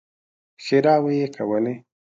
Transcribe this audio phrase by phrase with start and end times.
[0.63, 1.75] ښېراوې يې کولې.